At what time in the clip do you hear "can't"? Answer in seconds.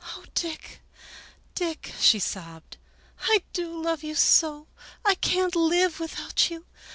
5.14-5.56